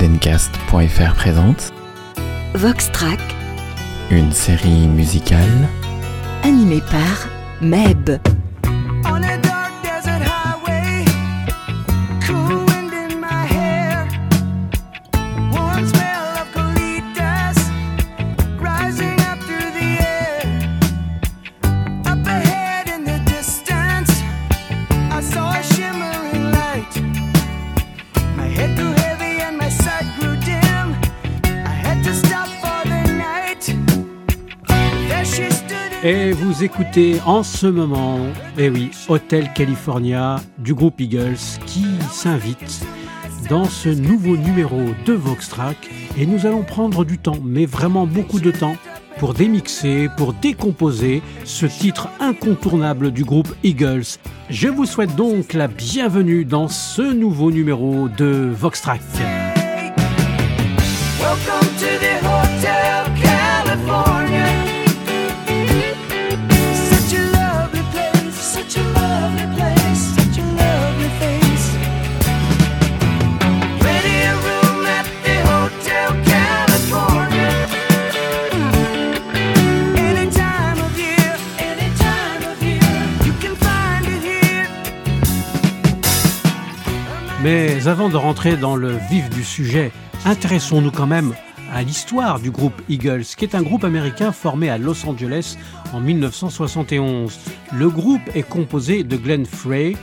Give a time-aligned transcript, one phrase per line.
[0.00, 1.72] Edencast.fr présente
[2.54, 3.18] Vox Track,
[4.12, 5.68] une série musicale
[6.44, 7.26] animée par
[7.60, 8.08] Meb.
[36.04, 38.20] Et vous écoutez en ce moment,
[38.56, 42.86] eh oui, Hotel California du groupe Eagles qui s'invite
[43.50, 45.76] dans ce nouveau numéro de Voxtrack
[46.16, 48.76] et nous allons prendre du temps, mais vraiment beaucoup de temps
[49.18, 54.18] pour démixer, pour décomposer ce titre incontournable du groupe Eagles.
[54.50, 59.00] Je vous souhaite donc la bienvenue dans ce nouveau numéro de Voxtrack.
[87.40, 89.92] Mais avant de rentrer dans le vif du sujet,
[90.24, 91.34] intéressons-nous quand même
[91.72, 95.56] à l'histoire du groupe Eagles, qui est un groupe américain formé à Los Angeles
[95.92, 97.38] en 1971.
[97.72, 99.94] Le groupe est composé de Glenn Frey,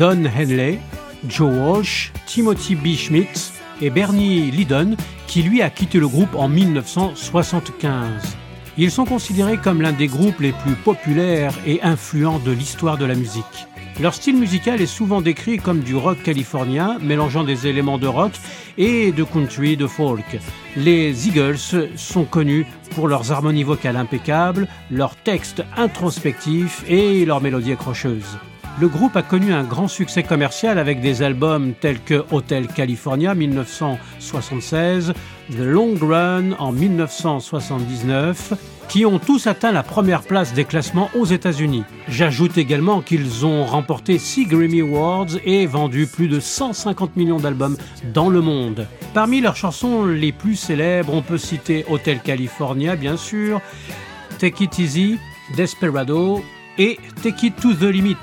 [0.00, 0.80] Don Henley,
[1.28, 2.96] Joe Walsh, Timothy B.
[2.96, 4.96] Schmidt et Bernie Lydon,
[5.28, 8.36] qui lui a quitté le groupe en 1975.
[8.78, 13.04] Ils sont considérés comme l'un des groupes les plus populaires et influents de l'histoire de
[13.04, 13.68] la musique.
[14.00, 18.32] Leur style musical est souvent décrit comme du rock californien, mélangeant des éléments de rock
[18.76, 20.38] et de country, de folk.
[20.76, 22.66] Les Eagles sont connus
[22.96, 28.38] pour leurs harmonies vocales impeccables, leurs textes introspectifs et leurs mélodies accrocheuses.
[28.80, 33.32] Le groupe a connu un grand succès commercial avec des albums tels que Hotel California
[33.36, 35.12] 1976,
[35.52, 38.54] The Long Run en 1979,
[38.88, 41.84] qui ont tous atteint la première place des classements aux États-Unis.
[42.08, 47.76] J'ajoute également qu'ils ont remporté 6 Grammy Awards et vendu plus de 150 millions d'albums
[48.12, 48.86] dans le monde.
[49.12, 53.60] Parmi leurs chansons les plus célèbres, on peut citer Hotel California, bien sûr,
[54.38, 55.18] Take It Easy,
[55.56, 56.42] Desperado
[56.78, 58.16] et Take It to the Limit.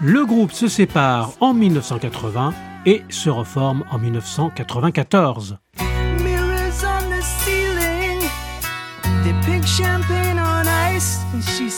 [0.00, 2.52] Le groupe se sépare en 1980
[2.86, 5.61] et se reforme en 1994.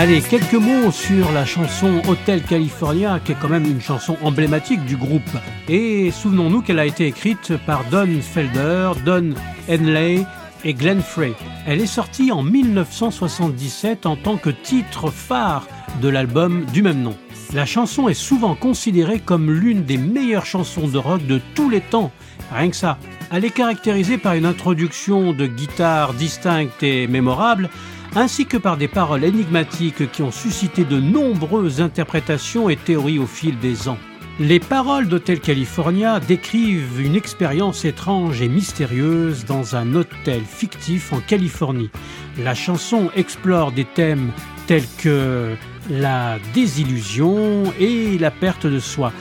[0.00, 4.84] Allez, quelques mots sur la chanson Hotel California, qui est quand même une chanson emblématique
[4.84, 5.28] du groupe.
[5.68, 9.34] Et souvenons-nous qu'elle a été écrite par Don Felder, Don
[9.68, 10.24] Henley
[10.64, 11.32] et Glenn Frey.
[11.66, 15.66] Elle est sortie en 1977 en tant que titre phare
[16.00, 17.16] de l'album du même nom.
[17.52, 21.80] La chanson est souvent considérée comme l'une des meilleures chansons de rock de tous les
[21.80, 22.12] temps.
[22.52, 22.98] Rien que ça.
[23.32, 27.68] Elle est caractérisée par une introduction de guitare distincte et mémorable,
[28.16, 33.26] ainsi que par des paroles énigmatiques qui ont suscité de nombreuses interprétations et théories au
[33.26, 33.98] fil des ans.
[34.40, 41.18] Les paroles d'Hotel California décrivent une expérience étrange et mystérieuse dans un hôtel fictif en
[41.18, 41.90] Californie.
[42.38, 44.30] La chanson explore des thèmes
[44.68, 45.56] tels que
[45.90, 49.12] la désillusion et la perte de soi.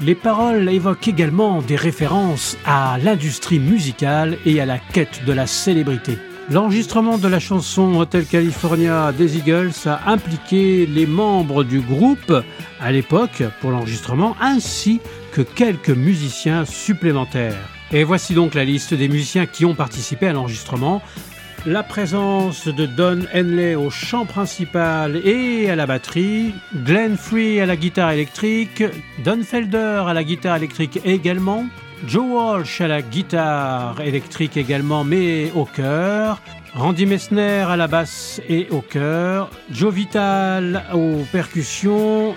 [0.00, 5.48] Les paroles évoquent également des références à l'industrie musicale et à la quête de la
[5.48, 6.16] célébrité.
[6.50, 12.34] L'enregistrement de la chanson Hotel California des Eagles a impliqué les membres du groupe
[12.80, 15.00] à l'époque pour l'enregistrement ainsi
[15.30, 17.68] que quelques musiciens supplémentaires.
[17.92, 21.02] Et voici donc la liste des musiciens qui ont participé à l'enregistrement.
[21.66, 27.66] La présence de Don Henley au chant principal et à la batterie, Glenn Free à
[27.66, 28.82] la guitare électrique,
[29.24, 31.66] Don Felder à la guitare électrique également,
[32.06, 36.40] Joe Walsh à la guitare électrique également mais au chœur,
[36.74, 42.34] Randy Messner à la basse et au chœur, Joe Vital aux percussions,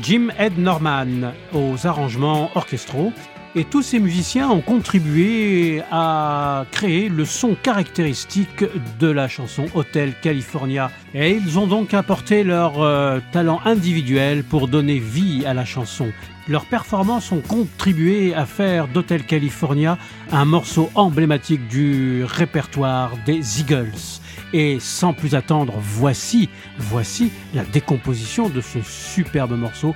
[0.00, 3.12] Jim Ed Norman aux arrangements orchestraux,
[3.54, 8.64] Et tous ces musiciens ont contribué à créer le son caractéristique
[8.98, 10.90] de la chanson Hotel California.
[11.12, 16.12] Et ils ont donc apporté leur euh, talent individuel pour donner vie à la chanson.
[16.48, 19.98] Leurs performances ont contribué à faire d'Hotel California
[20.32, 24.20] un morceau emblématique du répertoire des Eagles.
[24.54, 26.48] Et sans plus attendre, voici,
[26.78, 29.94] voici la décomposition de ce superbe morceau.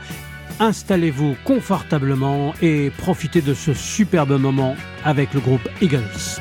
[0.61, 6.41] Installez-vous confortablement et profitez de ce superbe moment avec le groupe Eagles.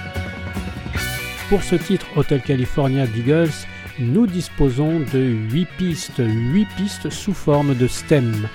[1.49, 3.51] Pour ce titre Hotel California d'Eagles,
[3.99, 8.47] nous disposons de 8 pistes, 8 pistes sous forme de stem.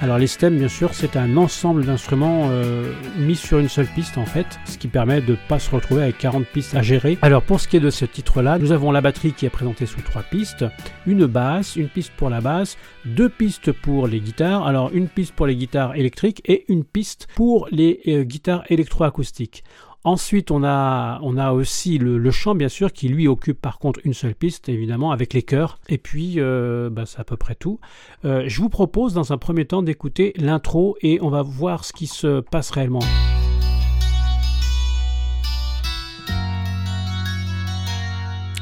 [0.00, 4.16] Alors les stems, bien sûr, c'est un ensemble d'instruments euh, mis sur une seule piste
[4.16, 7.18] en fait, ce qui permet de ne pas se retrouver avec 40 pistes à gérer.
[7.20, 9.86] Alors pour ce qui est de ce titre-là, nous avons la batterie qui est présentée
[9.86, 10.64] sous trois pistes,
[11.04, 15.32] une basse, une piste pour la basse, deux pistes pour les guitares, alors une piste
[15.34, 19.64] pour les guitares électriques et une piste pour les euh, guitares électroacoustiques.
[20.08, 24.14] Ensuite, on a, aussi le, le, chant, bien sûr, qui lui occupe par contre une
[24.14, 25.78] seule piste, évidemment, avec les chœurs.
[25.90, 27.78] Et puis, euh, bah, c'est à peu près tout.
[28.24, 31.92] Euh, je vous propose, dans un premier temps, d'écouter l'intro et on va voir ce
[31.92, 33.02] qui se passe réellement.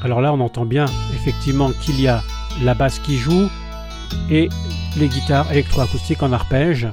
[0.03, 2.25] Alors là, on entend bien, effectivement, qu'il y a
[2.65, 3.49] la basse qui joue
[4.33, 4.49] et
[4.99, 6.89] les guitares électroacoustiques en arpège.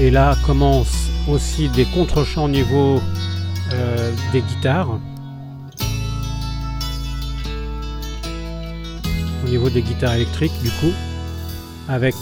[0.00, 3.00] Et là commencent aussi des contre-champs au niveau
[3.72, 4.98] euh, des guitares.
[9.44, 10.92] Au niveau des guitares électriques du coup.
[11.88, 12.14] Avec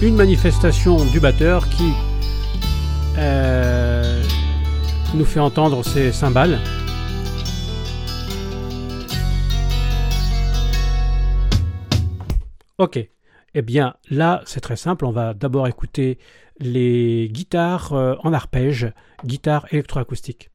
[0.00, 1.92] une manifestation du batteur qui
[3.18, 4.22] euh,
[5.14, 6.58] nous fait entendre ses cymbales.
[12.78, 13.08] Ok.
[13.54, 15.04] Eh bien là, c'est très simple.
[15.04, 16.18] On va d'abord écouter
[16.58, 18.92] les guitares euh, en arpège,
[19.24, 20.50] guitare électroacoustique.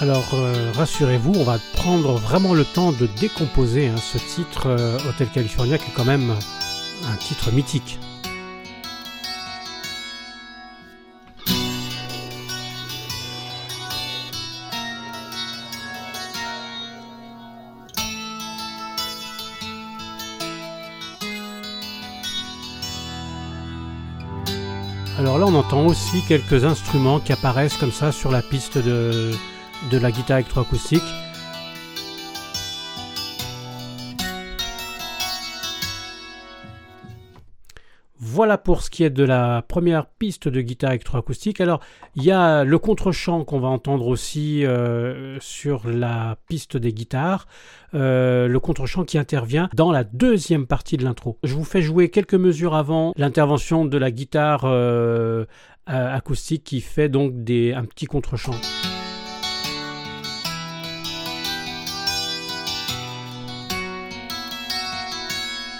[0.00, 4.98] Alors euh, rassurez-vous, on va prendre vraiment le temps de décomposer hein, ce titre euh,
[5.08, 6.34] Hotel California qui est quand même
[7.10, 7.98] un titre mythique.
[25.46, 29.30] On entend aussi quelques instruments qui apparaissent comme ça sur la piste de,
[29.90, 31.02] de la guitare électroacoustique.
[38.34, 41.60] Voilà pour ce qui est de la première piste de guitare électroacoustique.
[41.60, 41.78] Alors,
[42.16, 47.46] il y a le contre-champ qu'on va entendre aussi euh, sur la piste des guitares.
[47.94, 51.38] Euh, le contre-champ qui intervient dans la deuxième partie de l'intro.
[51.44, 55.44] Je vous fais jouer quelques mesures avant l'intervention de la guitare euh,
[55.86, 58.56] acoustique qui fait donc un petit contre-champ.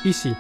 [0.05, 0.35] Ici.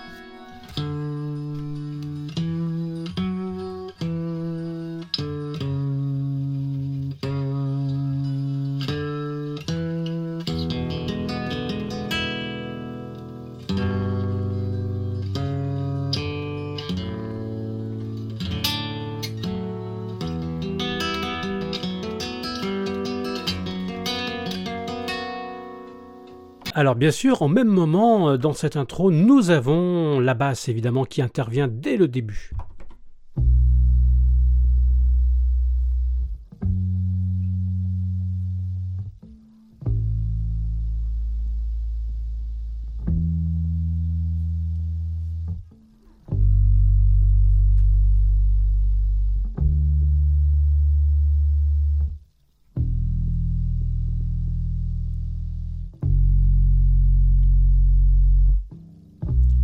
[26.94, 31.04] Alors bien sûr, au même moment, euh, dans cette intro, nous avons la basse évidemment
[31.04, 32.52] qui intervient dès le début.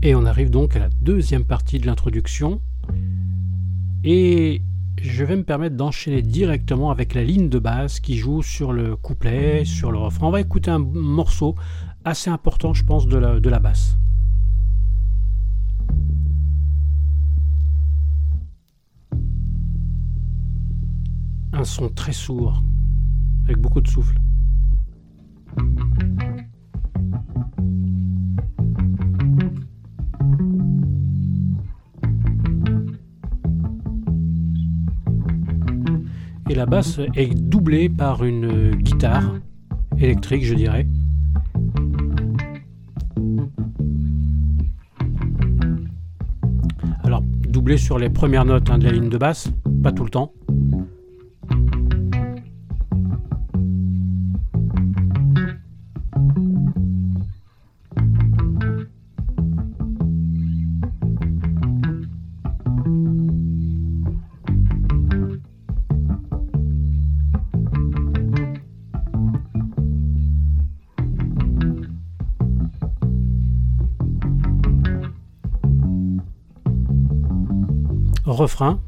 [0.03, 2.63] Et on arrive donc à la deuxième partie de l'introduction.
[4.03, 4.63] Et
[5.03, 8.97] je vais me permettre d'enchaîner directement avec la ligne de basse qui joue sur le
[8.97, 10.29] couplet, sur le refrain.
[10.29, 11.55] On va écouter un morceau
[12.05, 13.99] assez important, je pense, de la, de la basse.
[21.53, 22.63] Un son très sourd.
[23.45, 24.19] avec beaucoup de souffle.
[36.51, 39.37] Et la basse est doublée par une guitare
[40.01, 40.85] électrique, je dirais.
[47.05, 50.11] Alors, doublée sur les premières notes hein, de la ligne de basse, pas tout le
[50.11, 50.33] temps.
[78.41, 78.81] Refrain.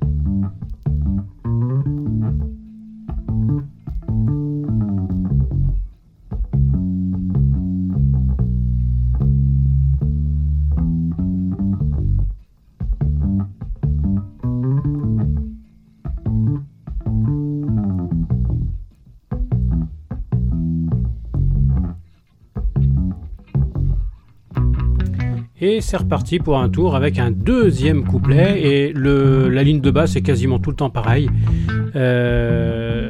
[25.64, 28.60] Et c'est reparti pour un tour avec un deuxième couplet.
[28.62, 31.30] Et la ligne de basse est quasiment tout le temps pareil.
[31.94, 33.08] Euh,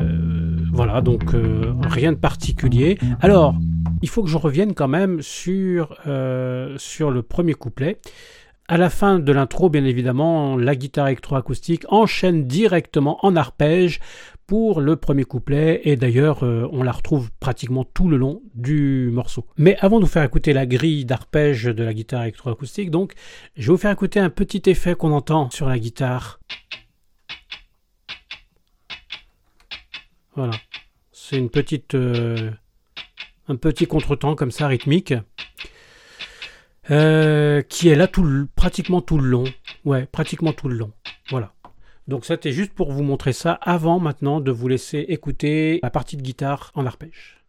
[0.70, 2.98] voilà, donc euh, rien de particulier.
[3.22, 3.54] Alors,
[4.02, 8.00] il faut que je revienne quand même sur, euh, sur le premier couplet.
[8.68, 13.98] À la fin de l'intro, bien évidemment, la guitare électroacoustique enchaîne directement en arpège
[14.46, 19.10] pour le premier couplet et d'ailleurs euh, on la retrouve pratiquement tout le long du
[19.12, 19.46] morceau.
[19.56, 23.14] Mais avant de vous faire écouter la grille d'arpège de la guitare électroacoustique, donc
[23.56, 26.40] je vais vous faire écouter un petit effet qu'on entend sur la guitare.
[30.34, 30.54] Voilà,
[31.12, 32.50] c'est une petite, euh,
[33.48, 35.14] un petit contretemps comme ça rythmique.
[36.90, 38.08] Euh, qui est là
[38.56, 39.44] pratiquement tout le long.
[39.84, 40.92] Ouais, pratiquement tout le long.
[41.30, 41.54] Voilà.
[42.08, 46.16] Donc c'était juste pour vous montrer ça avant maintenant de vous laisser écouter la partie
[46.16, 47.41] de guitare en arpège.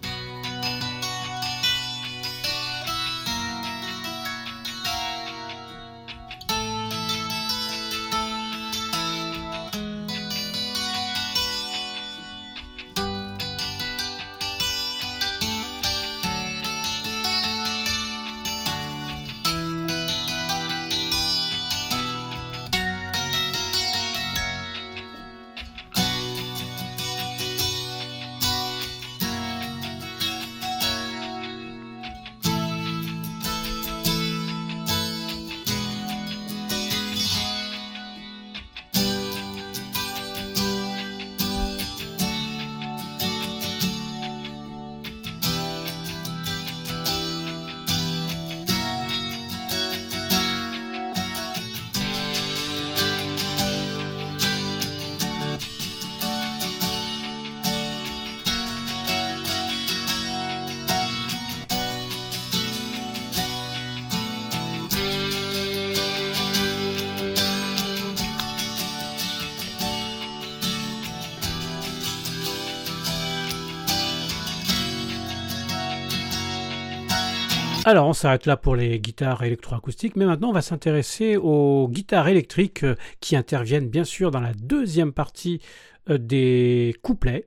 [77.93, 82.27] Alors on s'arrête là pour les guitares électroacoustiques, mais maintenant on va s'intéresser aux guitares
[82.27, 85.61] électriques euh, qui interviennent bien sûr dans la deuxième partie
[86.09, 87.45] euh, des couplets.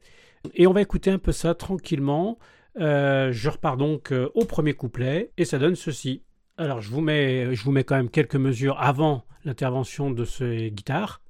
[0.55, 2.39] Et on va écouter un peu ça tranquillement.
[2.79, 6.23] Euh, je repars donc au premier couplet et ça donne ceci.
[6.59, 11.23] Alors je mets, je vous mets quand même quelques mesures avant l'intervention de ces guitares.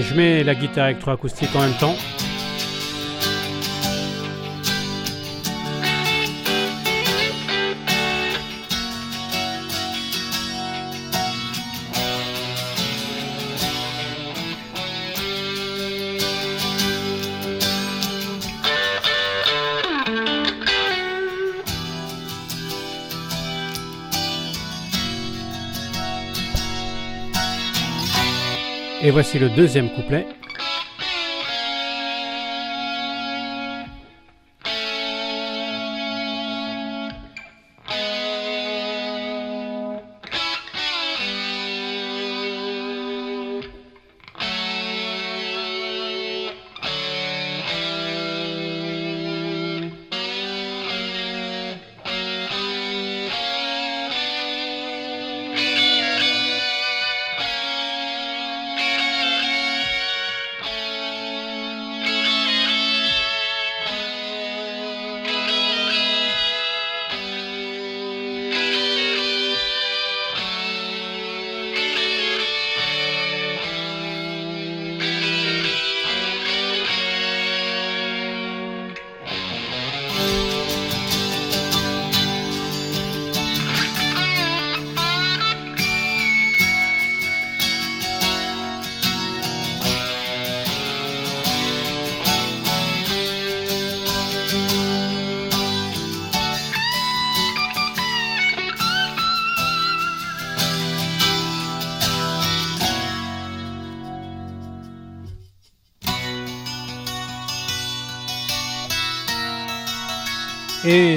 [0.00, 1.94] Je mets la guitare électroacoustique en même temps.
[29.12, 30.26] Voici le deuxième couplet.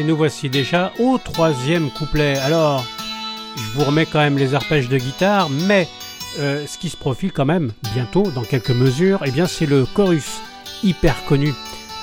[0.05, 2.37] Nous voici déjà au troisième couplet.
[2.39, 2.85] Alors,
[3.55, 5.87] je vous remets quand même les arpèges de guitare, mais
[6.39, 9.85] euh, ce qui se profile quand même bientôt, dans quelques mesures, eh bien c'est le
[9.85, 10.41] chorus
[10.83, 11.53] hyper connu,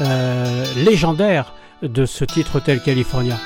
[0.00, 3.36] euh, légendaire de ce titre Hotel California.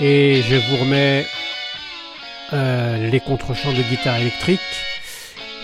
[0.00, 1.26] Et je vous remets
[2.52, 4.60] euh, les contre-champs de guitare électrique.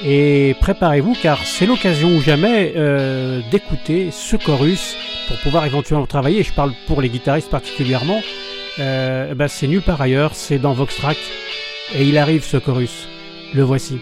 [0.04, 4.96] Et préparez-vous car c'est l'occasion ou jamais euh, d'écouter ce chorus
[5.28, 6.42] pour pouvoir éventuellement travailler.
[6.42, 8.20] Je parle pour les guitaristes particulièrement.
[8.78, 11.18] Euh, bah, c'est nulle part ailleurs, c'est dans Voxtrack.
[11.94, 13.08] Et il arrive ce chorus.
[13.52, 13.98] Le voici.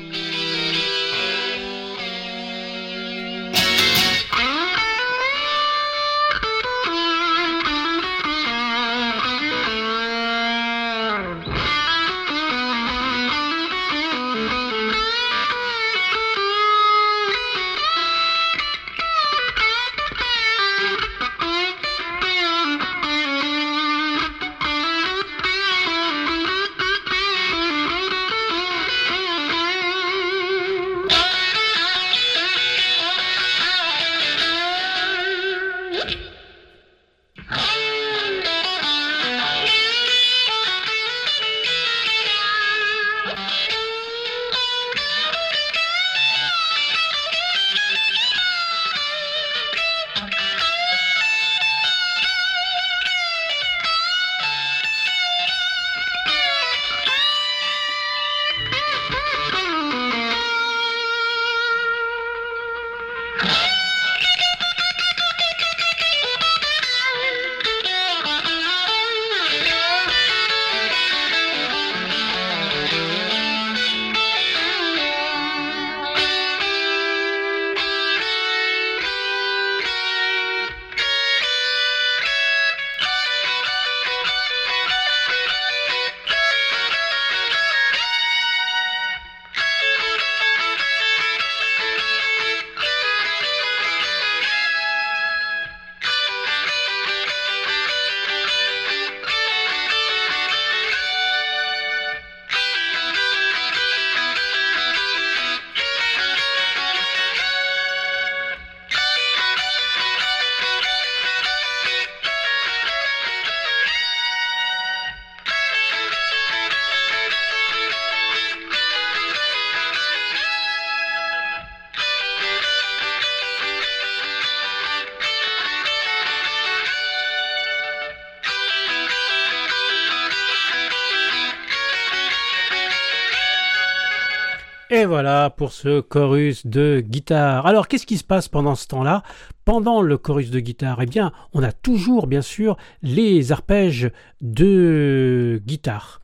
[134.98, 137.66] Et voilà pour ce chorus de guitare.
[137.66, 139.22] Alors qu'est-ce qui se passe pendant ce temps-là?
[139.64, 145.62] Pendant le chorus de guitare, eh bien, on a toujours bien sûr les arpèges de
[145.64, 146.20] guitare.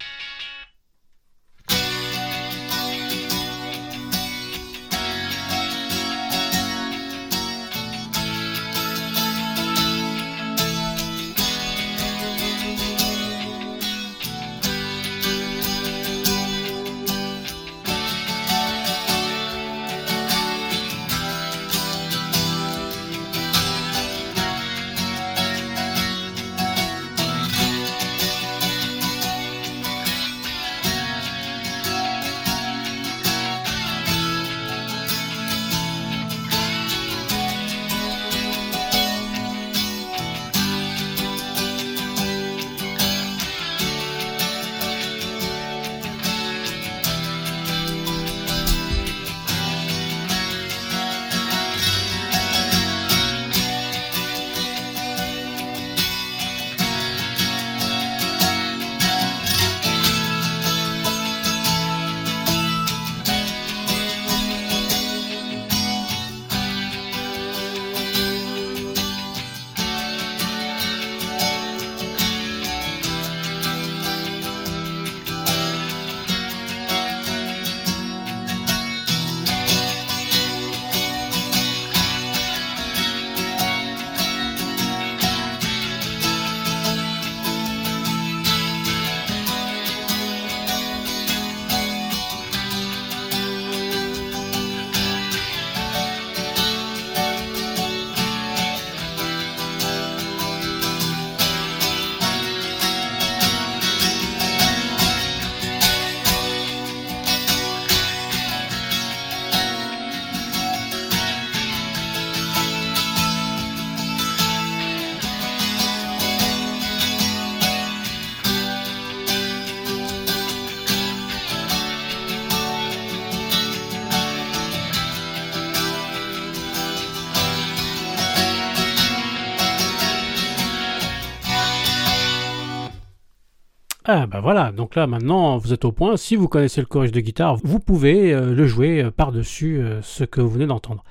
[134.07, 137.11] Ah bah voilà, donc là maintenant vous êtes au point, si vous connaissez le chorus
[137.11, 141.03] de guitare, vous pouvez euh, le jouer euh, par-dessus euh, ce que vous venez d'entendre.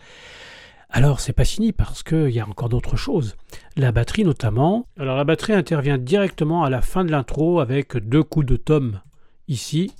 [0.91, 3.35] Alors c'est pas fini parce qu'il y a encore d'autres choses.
[3.75, 4.85] La batterie notamment.
[4.99, 9.01] Alors la batterie intervient directement à la fin de l'intro avec deux coups de tom
[9.47, 9.91] ici.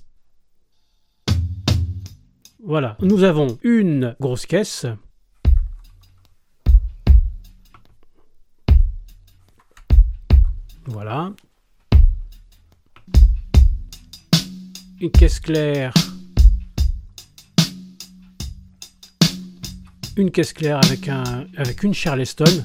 [2.64, 4.86] Voilà, nous avons une grosse caisse.
[10.86, 11.32] Voilà,
[15.04, 15.94] une caisse claire.
[20.16, 22.64] Une caisse claire avec, un, avec une Charleston.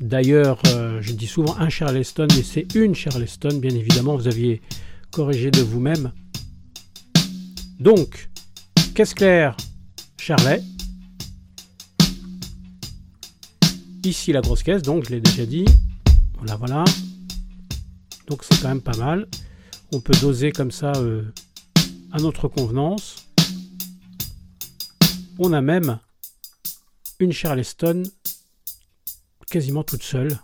[0.00, 4.62] D'ailleurs, euh, je dis souvent un Charleston, mais c'est une Charleston, bien évidemment, vous aviez
[5.10, 6.12] corrigé de vous-même.
[7.78, 8.30] Donc,
[8.94, 9.54] caisse claire,
[10.16, 10.62] Charlet.
[14.02, 15.66] Ici la grosse caisse, donc je l'ai déjà dit.
[16.38, 16.84] Voilà, voilà.
[18.28, 19.28] Donc c'est quand même pas mal.
[19.92, 21.22] On peut doser comme ça euh,
[22.12, 23.26] à notre convenance.
[25.38, 25.98] On a même
[27.18, 28.02] une Charleston
[29.50, 30.38] quasiment toute seule.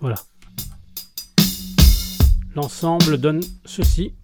[0.00, 0.22] Voilà.
[2.54, 4.14] L'ensemble donne ceci.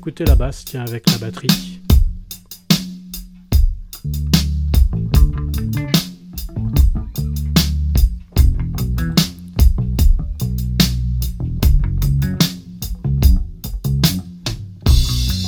[0.00, 1.78] Écouter la basse, tiens, avec la batterie.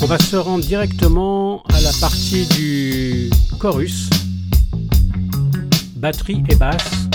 [0.02, 4.10] On va se rendre directement à la partie du chorus.
[5.96, 7.08] Batterie et basse.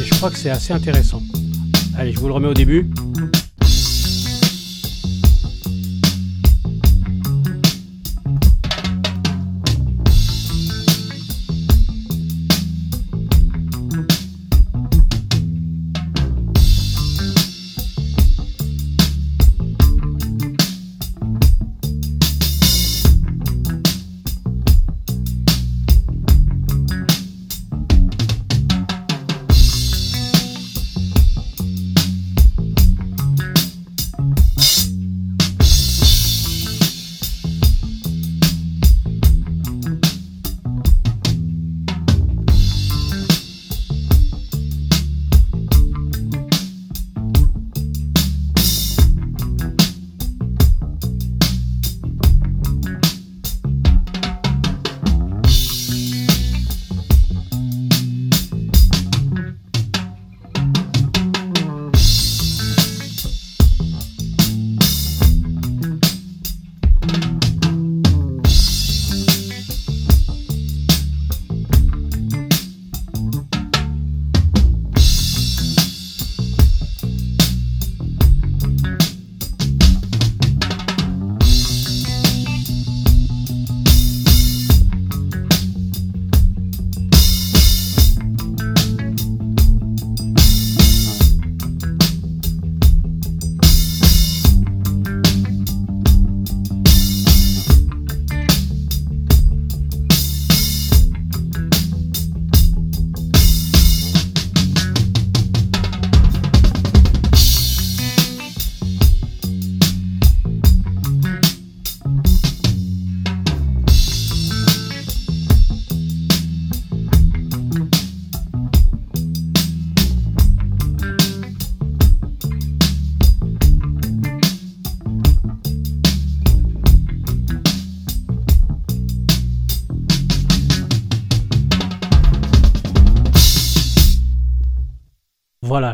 [0.00, 1.20] Et je crois que c'est assez intéressant.
[1.98, 2.88] Allez, je vous le remets au début.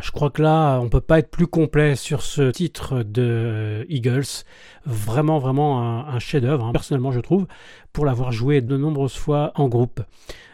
[0.05, 4.45] Je crois que là, on peut pas être plus complet sur ce titre de Eagles.
[4.85, 7.47] Vraiment, vraiment un, chef-d'œuvre, hein, personnellement, je trouve,
[7.95, 10.03] pour l'avoir joué de nombreuses fois en groupe.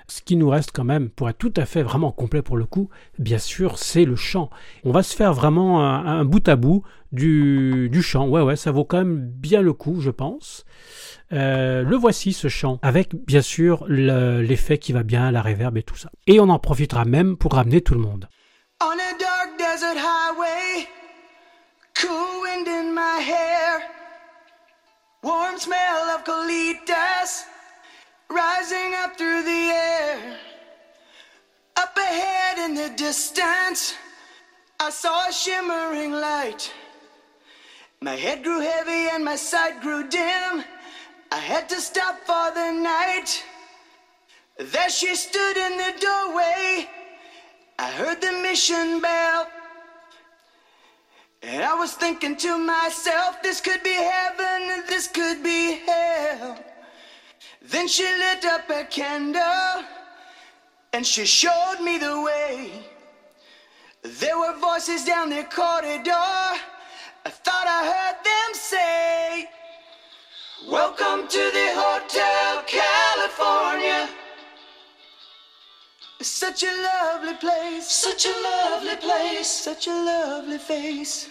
[0.06, 2.64] Ce qui nous reste quand même, pour être tout à fait vraiment complet pour le
[2.64, 4.50] coup, bien sûr, c'est le chant.
[4.84, 8.28] On va se faire vraiment un, bout à bout du, chant.
[8.28, 10.64] Ouais, ouais, ça vaut quand même bien le coup, je pense.
[11.32, 15.76] Euh, le voici ce chant, avec bien sûr le- l'effet qui va bien, la réverb
[15.76, 16.10] et tout ça.
[16.28, 18.28] Et on en profitera même pour ramener tout le monde.
[18.82, 19.39] On a dark
[19.80, 20.86] desert highway,
[21.94, 23.82] cool wind in my hair,
[25.22, 27.44] warm smell of colitas
[28.28, 30.36] rising up through the air.
[31.76, 33.94] Up ahead in the distance,
[34.78, 36.70] I saw a shimmering light.
[38.02, 40.62] My head grew heavy and my sight grew dim.
[41.32, 43.42] I had to stop for the night.
[44.58, 46.86] There she stood in the doorway.
[47.78, 49.48] I heard the mission bell.
[51.42, 54.50] And I was thinking to myself, this could be heaven
[55.00, 56.58] this could be hell.
[57.62, 59.84] Then she lit up a candle
[60.92, 62.70] and she showed me the way.
[64.02, 66.10] There were voices down the corridor.
[66.10, 69.48] I thought I heard them say,
[70.68, 74.08] Welcome to the Hotel California.
[76.22, 81.30] Such a lovely place, such a lovely place, such a lovely face.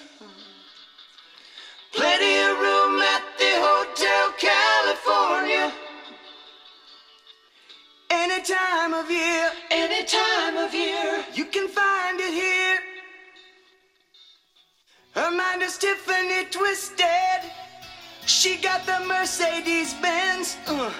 [1.93, 5.71] Plenty of room at the Hotel California.
[8.09, 12.79] Any time of year, any time of year, you can find it here.
[15.13, 17.51] Her mind is Tiffany twisted.
[18.25, 20.57] She got the Mercedes Benz.
[20.65, 20.91] Uh,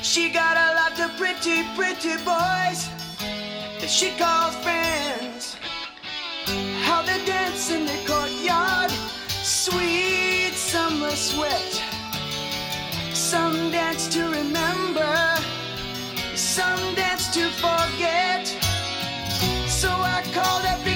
[0.00, 2.88] she got a lot of pretty, pretty boys
[3.86, 5.56] that she calls friends.
[6.82, 8.90] How they dance in the courtyard,
[9.44, 11.72] sweet summer sweat.
[13.14, 15.16] Some dance to remember,
[16.34, 18.46] some dance to forget.
[19.68, 20.95] So I called up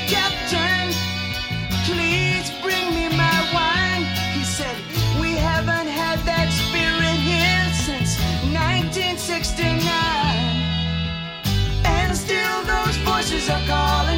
[13.41, 14.10] is a.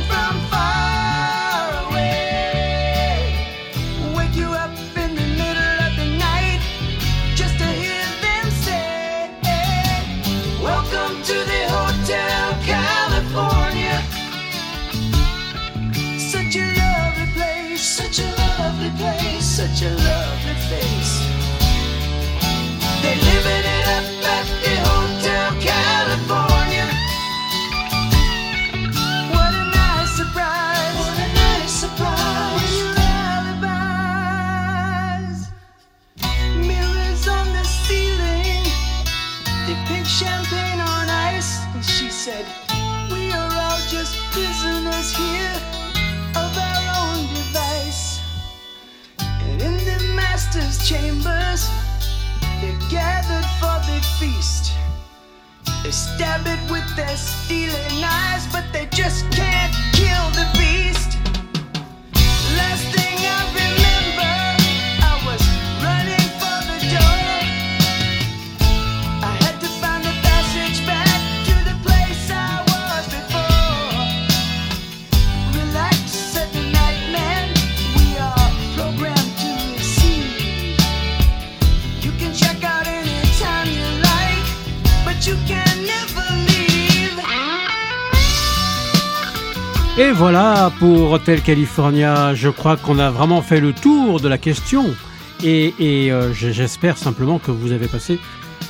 [90.22, 92.32] voilà pour Hotel California.
[92.36, 94.94] Je crois qu'on a vraiment fait le tour de la question.
[95.42, 98.20] Et, euh, j'espère simplement que vous avez passé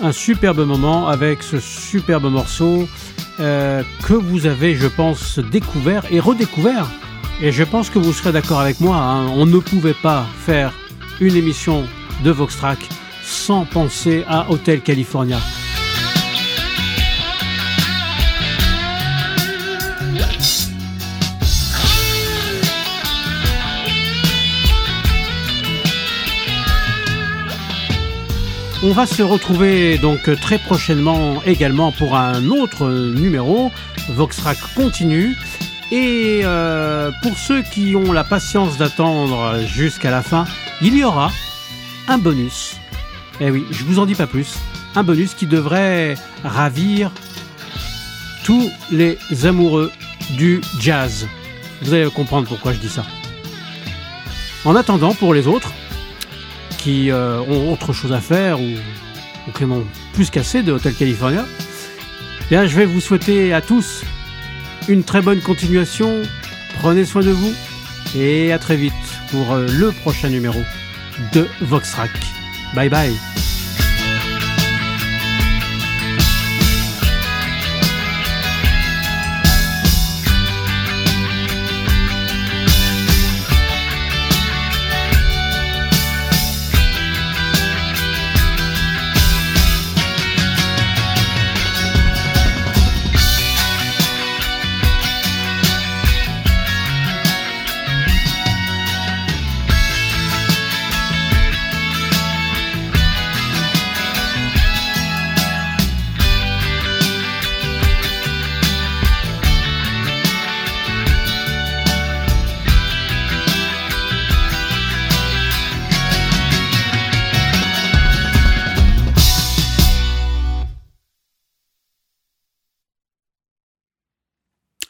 [0.03, 2.89] un superbe moment avec ce superbe morceau
[3.39, 6.87] euh, que vous avez, je pense, découvert et redécouvert.
[7.43, 8.97] Et je pense que vous serez d'accord avec moi.
[8.97, 9.27] hein.
[9.35, 10.73] On ne pouvait pas faire
[11.21, 11.85] une émission
[12.25, 12.79] de Voxtrack
[13.23, 15.37] sans penser à Hotel California.
[28.93, 33.73] On va se retrouver donc très prochainement également pour un autre numéro.
[34.11, 35.35] Voxtrack continue.
[35.91, 40.45] Et euh, pour ceux qui ont la patience d'attendre jusqu'à la fin,
[40.83, 41.33] il y aura
[42.07, 42.77] un bonus.
[43.41, 44.59] Eh oui, je vous en dis pas plus.
[44.95, 47.11] Un bonus qui devrait ravir
[48.45, 49.91] tous les amoureux
[50.37, 51.27] du jazz.
[51.81, 53.07] Vous allez comprendre pourquoi je dis ça.
[54.67, 55.73] En attendant, pour les autres,
[56.83, 58.69] qui euh, ont autre chose à faire ou,
[59.57, 61.45] qui en ont plus qu'assez de Hotel California,
[62.51, 64.03] bien, je vais vous souhaiter à tous
[64.89, 66.23] une très bonne continuation.
[66.81, 67.53] Prenez soin de vous
[68.17, 68.93] et à très vite
[69.31, 70.61] pour euh, le prochain numéro
[71.33, 72.11] de Voxtrack.
[72.75, 73.52] Bye bye.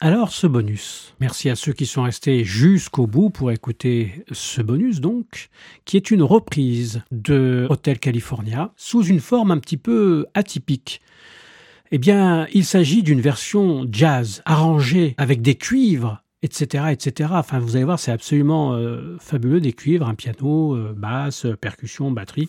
[0.04, 5.00] Alors ce bonus, merci à ceux qui sont restés jusqu'au bout pour écouter ce bonus
[5.00, 5.48] donc,
[5.84, 11.00] qui est une reprise de Hotel California sous une forme un petit peu atypique.
[11.92, 17.30] Eh bien, il s'agit d'une version jazz arrangée avec des cuivres, etc., etc.
[17.34, 22.10] Enfin, vous allez voir, c'est absolument euh, fabuleux des cuivres, un piano, euh, basse, percussion,
[22.10, 22.48] batterie,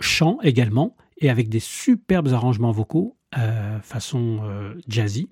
[0.00, 4.40] chant également, et avec des superbes arrangements vocaux euh, façon
[4.88, 5.28] jazzy.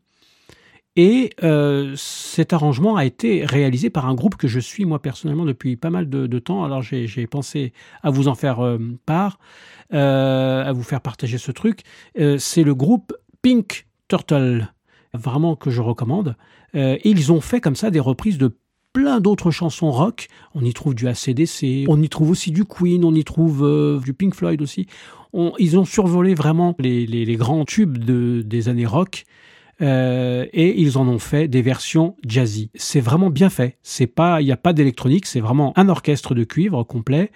[1.01, 5.45] Et euh, cet arrangement a été réalisé par un groupe que je suis moi personnellement
[5.45, 6.65] depuis pas mal de, temps.
[6.65, 9.39] Alors j'ai pensé à vous en faire euh, part,
[9.95, 11.83] euh, à vous faire partager ce truc.
[12.17, 14.75] C'est le groupe Pink Turtle,
[15.15, 16.35] vraiment que je recommande.
[16.75, 18.57] Ils ont fait comme ça des reprises de
[18.93, 20.27] plein d'autres chansons rock.
[20.57, 24.15] On y trouve du ACDC, on y trouve aussi du Queen, on y trouve du
[24.15, 24.89] Pink Floyd aussi.
[25.61, 29.27] Ils ont survolé vraiment les, grands tubes de- des années rock.
[29.81, 32.71] Euh, et ils en ont fait des versions jazzy.
[32.75, 33.79] C'est vraiment bien fait.
[33.83, 37.31] C'est pas, il n'y a pas d'électronique, c'est vraiment un orchestre de cuivre complet.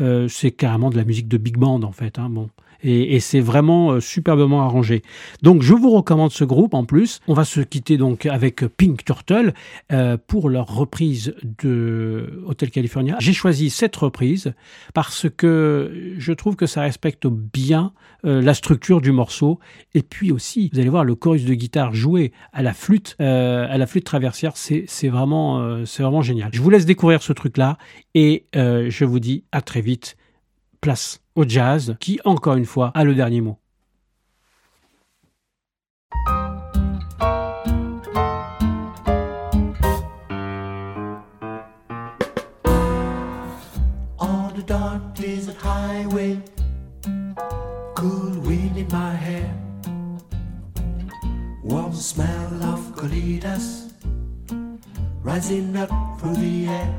[0.00, 2.18] Euh, c'est carrément de la musique de big band en fait.
[2.18, 2.50] Hein, bon.
[2.82, 5.02] Et, c'est vraiment euh, superbement arrangé.
[5.42, 7.20] Donc je vous recommande ce groupe en plus.
[7.28, 9.54] On va se quitter donc avec Pink Turtle
[9.92, 13.16] euh, pour leur reprise de Hotel California.
[13.20, 14.52] J'ai choisi cette reprise
[14.92, 17.92] parce que je trouve que ça respecte bien
[18.24, 19.58] euh, la structure du morceau
[19.94, 23.78] et puis aussi vous allez voir le chorus de guitare joué à la flûte à
[23.78, 26.50] la flûte traversière c'est vraiment c'est vraiment génial.
[26.52, 27.78] Je vous laisse découvrir ce truc là
[28.14, 30.16] et je vous dis à très vite.
[30.84, 33.56] Place au jazz qui encore une fois a le dernier mot.
[44.66, 46.38] Dark desert highway,
[47.94, 49.50] cool wind in my hair,
[51.62, 53.92] warm smell of colitas
[55.22, 56.94] rising up through the air.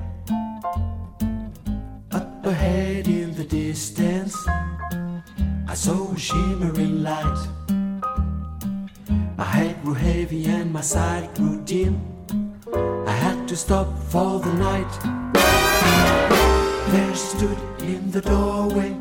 [2.11, 4.35] Up ahead in distance,
[5.67, 7.47] I saw a shimmering light.
[9.37, 12.01] My head grew heavy and my sight grew dim.
[13.07, 14.93] I had to stop for the night.
[16.91, 18.95] There stood in the doorway.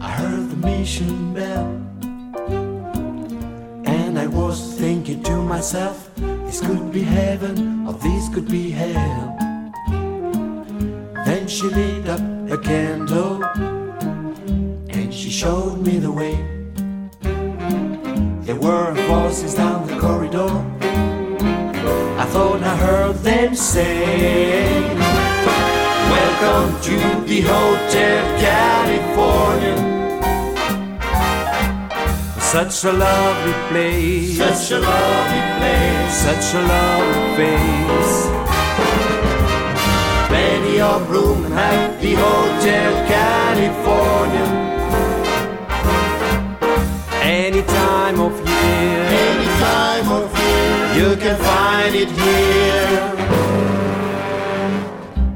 [0.00, 1.66] I heard the mission bell.
[3.86, 9.36] And I was thinking to myself, this could be heaven or this could be hell.
[11.24, 16.34] Then she lit up a candle and she showed me the way.
[18.46, 20.48] There were voices down the corridor.
[22.22, 24.82] I thought I heard them say,
[26.14, 26.96] Welcome to
[27.28, 29.76] the Hotel California.
[32.40, 34.38] Such a lovely place.
[34.38, 36.14] Such a lovely place.
[36.14, 38.57] Such a lovely face.
[40.80, 44.46] Of room at the Hotel California.
[47.20, 49.04] Any time of year.
[49.10, 51.10] Any time of year.
[51.10, 53.18] You can find it here.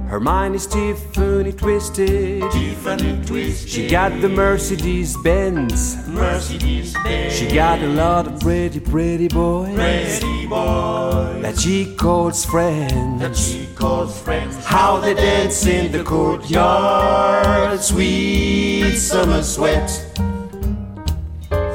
[0.09, 2.43] Her mind is Tiffany twisted.
[2.53, 3.69] Tiffany twisted.
[3.69, 6.07] She got the Mercedes Benz.
[6.07, 7.35] Mercedes Benz.
[7.35, 9.75] She got a lot of pretty, pretty boys.
[9.75, 11.43] Pretty boys.
[11.43, 13.21] That she calls friends.
[13.21, 14.65] That she calls friends.
[14.65, 17.81] How they dance in the courtyard.
[17.81, 19.89] Sweet summer sweat.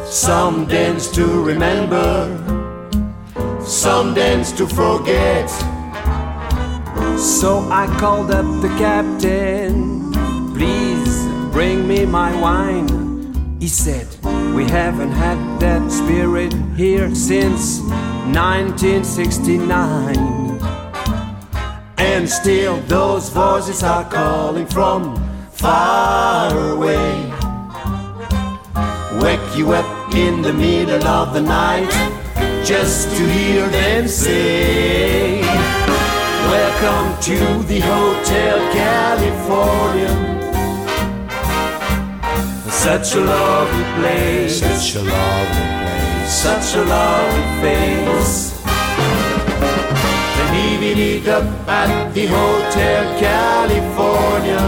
[0.06, 2.10] Some dance to remember.
[3.66, 5.50] Some dance to forget.
[7.18, 10.12] So I called up the captain.
[10.54, 12.88] Please bring me my wine.
[13.60, 14.08] He said,
[14.56, 17.82] We haven't had that spirit here since
[18.34, 20.18] 1969.
[21.98, 25.16] And still those voices are calling from
[25.52, 27.32] far away.
[29.22, 31.92] Wake you up in the middle of the night
[32.64, 35.42] just to hear them say.
[36.50, 40.14] Welcome to the Hotel California.
[42.70, 44.60] Such a lovely place.
[44.60, 46.07] Such a lovely place.
[46.28, 48.52] Such a lovely face.
[50.36, 54.62] Then heaving it up at the Hotel California.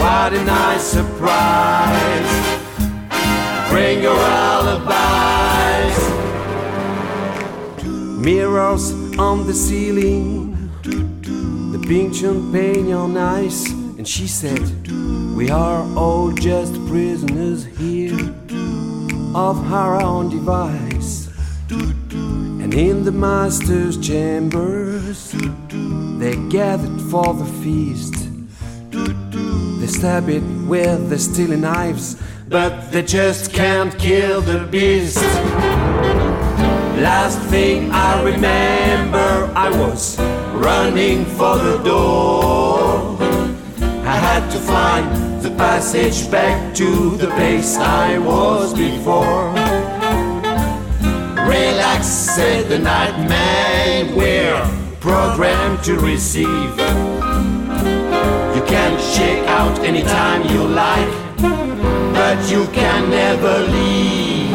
[0.00, 2.32] What a nice surprise.
[3.68, 5.98] Bring your alibis.
[8.24, 13.70] Mirrors on the ceiling, the pink champagne on ice.
[13.98, 14.88] And she said,
[15.36, 18.34] We are all just prisoners here
[19.36, 21.28] of our own device.
[21.68, 25.32] And in the master's chambers,
[26.18, 28.14] they gathered for the feast.
[28.90, 32.16] They stab it with their steely knives,
[32.48, 35.22] but they just can't kill the beast.
[36.96, 40.18] Last thing I remember, I was
[40.54, 43.18] running for the door.
[44.02, 45.25] I had to find the
[45.56, 49.50] passage back to the place I was before.
[51.48, 54.60] Relax, said the nightman, we're
[55.00, 56.70] programmed to receive.
[58.54, 61.10] You can shake out anytime you like,
[62.12, 64.45] but you can never leave.